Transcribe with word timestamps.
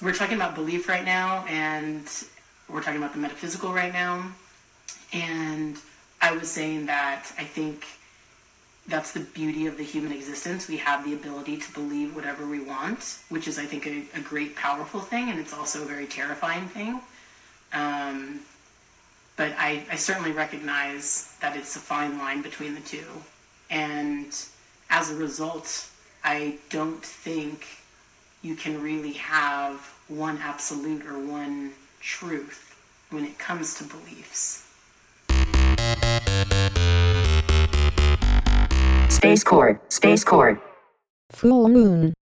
we're 0.00 0.14
talking 0.14 0.36
about 0.36 0.54
belief 0.54 0.88
right 0.88 1.04
now, 1.04 1.44
and 1.48 2.08
we're 2.68 2.82
talking 2.82 2.98
about 2.98 3.12
the 3.12 3.18
metaphysical 3.18 3.72
right 3.72 3.92
now. 3.92 4.32
And 5.12 5.76
I 6.20 6.32
was 6.32 6.50
saying 6.50 6.86
that 6.86 7.32
I 7.38 7.44
think 7.44 7.84
that's 8.86 9.12
the 9.12 9.20
beauty 9.20 9.66
of 9.66 9.76
the 9.76 9.82
human 9.82 10.12
existence. 10.12 10.68
We 10.68 10.78
have 10.78 11.04
the 11.04 11.14
ability 11.14 11.58
to 11.58 11.72
believe 11.72 12.14
whatever 12.14 12.46
we 12.46 12.60
want, 12.60 13.18
which 13.28 13.48
is, 13.48 13.58
I 13.58 13.64
think, 13.64 13.86
a, 13.86 14.04
a 14.14 14.20
great, 14.20 14.56
powerful 14.56 15.00
thing, 15.00 15.30
and 15.30 15.38
it's 15.38 15.52
also 15.52 15.82
a 15.82 15.86
very 15.86 16.06
terrifying 16.06 16.66
thing. 16.68 17.00
Um, 17.72 18.40
but 19.36 19.52
I, 19.58 19.84
I 19.90 19.96
certainly 19.96 20.32
recognize 20.32 21.36
that 21.40 21.56
it's 21.56 21.76
a 21.76 21.80
fine 21.80 22.18
line 22.18 22.42
between 22.42 22.74
the 22.74 22.80
two. 22.80 23.04
And 23.70 24.34
as 24.90 25.10
a 25.10 25.14
result, 25.14 25.88
I 26.24 26.56
don't 26.70 27.02
think 27.02 27.66
you 28.42 28.54
can 28.54 28.80
really 28.80 29.12
have 29.12 29.76
one 30.08 30.38
absolute 30.38 31.04
or 31.06 31.18
one 31.18 31.72
truth 32.00 32.76
when 33.10 33.24
it 33.24 33.38
comes 33.38 33.74
to 33.74 33.84
beliefs. 33.84 34.64
Space 39.08 39.42
Court, 39.42 39.92
Space 39.92 40.24
Court. 40.24 40.62
Full 41.30 41.68
Moon. 41.68 42.14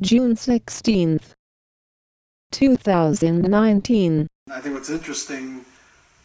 June 0.00 0.34
16th, 0.34 1.30
2019. 2.52 4.26
I 4.50 4.60
think 4.60 4.74
what's 4.74 4.90
interesting 4.90 5.64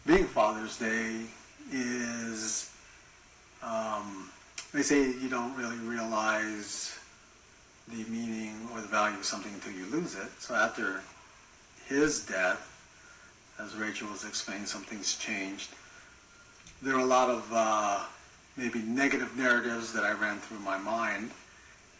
being 0.06 0.24
Father's 0.24 0.78
Day 0.78 1.20
is 1.72 2.70
um, 3.62 4.30
they 4.74 4.82
say 4.82 5.12
you 5.12 5.28
don't 5.30 5.56
really 5.56 5.78
realize 5.78 6.98
the 7.88 8.04
meaning 8.10 8.68
or 8.72 8.80
the 8.80 8.88
value 8.88 9.16
of 9.16 9.24
something 9.24 9.52
until 9.52 9.72
you 9.72 9.86
lose 9.86 10.14
it. 10.14 10.28
So 10.38 10.54
after 10.54 11.02
his 11.86 12.24
death, 12.24 12.68
as 13.58 13.74
Rachel 13.76 14.08
was 14.08 14.24
explaining, 14.24 14.66
something's 14.66 15.16
changed. 15.16 15.70
There 16.80 16.94
are 16.94 17.00
a 17.00 17.04
lot 17.04 17.28
of 17.28 17.48
uh, 17.52 18.00
maybe 18.56 18.80
negative 18.80 19.36
narratives 19.36 19.92
that 19.92 20.04
I 20.04 20.12
ran 20.12 20.38
through 20.38 20.60
my 20.60 20.78
mind, 20.78 21.30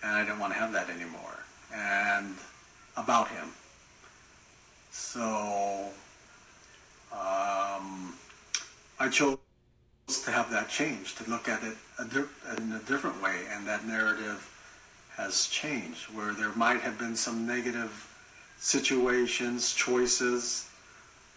and 0.03 0.13
I 0.13 0.25
didn't 0.25 0.39
want 0.39 0.53
to 0.53 0.59
have 0.59 0.73
that 0.73 0.89
anymore. 0.91 1.39
And 1.75 2.35
about 2.97 3.29
him. 3.29 3.49
So 4.91 5.91
um, 7.13 8.15
I 8.99 9.09
chose 9.11 9.39
to 10.25 10.31
have 10.31 10.51
that 10.51 10.69
change, 10.69 11.15
to 11.17 11.31
look 11.31 11.49
at 11.49 11.63
it 11.63 11.77
a 11.99 12.05
di- 12.05 12.59
in 12.59 12.73
a 12.73 12.79
different 12.81 13.23
way, 13.23 13.37
and 13.51 13.67
that 13.67 13.87
narrative 13.87 14.49
has 15.17 15.47
changed, 15.49 16.05
where 16.15 16.33
there 16.33 16.53
might 16.57 16.81
have 16.81 16.99
been 16.99 17.17
some 17.17 17.47
negative 17.47 18.09
situations, 18.59 19.75
choices, 19.75 20.71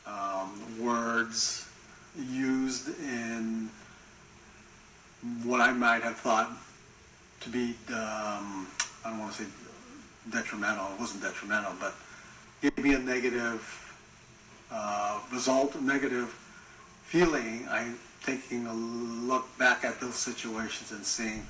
um, 0.05 0.61
words 0.79 1.67
used 2.17 2.87
in 3.01 3.69
what 5.43 5.59
I 5.59 5.71
might 5.71 6.03
have 6.03 6.17
thought 6.17 6.51
to 7.41 7.49
be, 7.49 7.75
um, 7.89 8.67
I 9.03 9.09
don't 9.09 9.19
want 9.19 9.33
to 9.33 9.43
say 9.43 9.49
detrimental, 10.31 10.87
it 10.93 10.99
wasn't 10.99 11.23
detrimental, 11.23 11.73
but 11.79 11.95
gave 12.61 12.77
me 12.77 12.93
a 12.93 12.99
negative 12.99 13.61
uh, 14.71 15.19
result, 15.31 15.75
a 15.75 15.83
negative 15.83 16.29
feeling. 17.03 17.67
I'm 17.69 17.97
taking 18.23 18.65
a 18.67 18.73
look 18.73 19.45
back 19.57 19.83
at 19.83 19.99
those 19.99 20.15
situations 20.15 20.91
and 20.91 21.05
seeing 21.05 21.45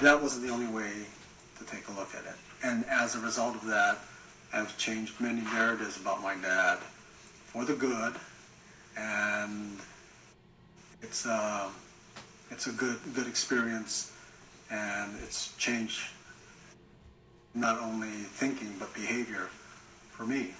that 0.00 0.20
wasn't 0.20 0.46
the 0.46 0.52
only 0.52 0.66
way 0.66 0.90
to 1.62 1.74
take 1.74 1.88
a 1.88 1.92
look 1.92 2.14
at 2.14 2.24
it. 2.24 2.36
And 2.62 2.84
as 2.86 3.14
a 3.14 3.20
result 3.20 3.54
of 3.54 3.64
that, 3.66 3.98
I've 4.52 4.76
changed 4.78 5.20
many 5.20 5.42
narratives 5.42 5.96
about 5.96 6.22
my 6.22 6.34
dad 6.36 6.78
for 7.46 7.64
the 7.64 7.74
good, 7.74 8.14
and 8.96 9.78
it's 11.00 11.26
a 11.26 11.70
it's 12.50 12.66
a 12.66 12.72
good 12.72 12.98
good 13.14 13.26
experience, 13.26 14.12
and 14.70 15.12
it's 15.22 15.56
changed 15.56 16.00
not 17.54 17.80
only 17.80 18.08
thinking 18.08 18.74
but 18.78 18.92
behavior 18.94 19.48
for 20.10 20.24
me. 20.26 20.54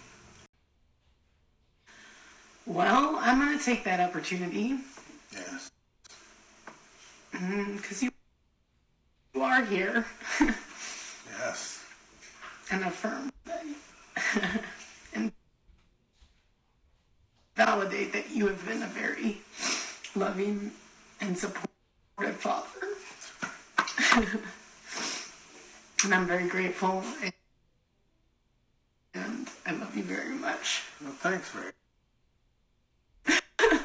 Well, 2.64 3.16
I'm 3.20 3.40
going 3.40 3.58
to 3.58 3.64
take 3.64 3.84
that 3.84 3.98
opportunity 3.98 4.78
Yes. 5.32 5.70
Mm-hmm, 7.34 7.76
because 7.76 8.02
you, 8.02 8.10
you 9.34 9.42
are 9.42 9.64
here. 9.64 10.04
and 12.72 12.84
affirm 12.84 13.30
and 15.14 15.30
validate 17.54 18.12
that 18.14 18.30
you 18.30 18.46
have 18.46 18.64
been 18.66 18.82
a 18.82 18.86
very 18.86 19.38
loving 20.16 20.72
and 21.20 21.36
supportive 21.36 22.36
father. 22.36 22.68
and 26.04 26.14
I'm 26.14 26.26
very 26.26 26.48
grateful 26.48 27.04
and 29.14 29.48
I 29.66 29.72
love 29.72 29.94
you 29.94 30.02
very 30.02 30.34
much. 30.34 30.82
Well, 31.02 31.12
thanks, 31.12 31.54
Ray. 31.54 31.72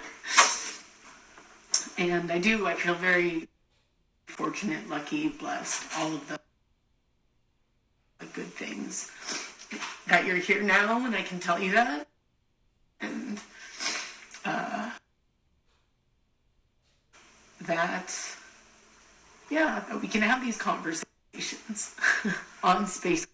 And 1.99 2.31
I 2.31 2.37
do, 2.37 2.67
I 2.67 2.75
feel 2.75 2.93
very 2.93 3.47
fortunate, 4.27 4.87
lucky, 4.87 5.29
blessed, 5.29 5.83
all 5.97 6.13
of 6.13 6.27
the 6.29 6.39
good 8.37 8.53
things 8.53 9.09
that 10.07 10.27
you're 10.27 10.37
here 10.37 10.61
now, 10.61 11.03
and 11.03 11.15
I 11.15 11.23
can 11.23 11.39
tell 11.39 11.59
you 11.59 11.71
that. 11.71 12.07
And 13.01 13.39
uh, 14.45 14.91
that, 17.61 18.15
yeah, 19.49 19.83
that 19.89 19.99
we 19.99 20.07
can 20.07 20.21
have 20.21 20.45
these 20.45 20.55
conversations 20.55 21.95
on 22.63 22.85
Space 22.85 23.25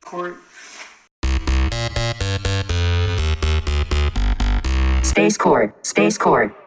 Court. 0.00 0.38
Space 5.02 5.36
Court, 5.36 5.86
Space 5.86 6.16
Court. 6.16 6.65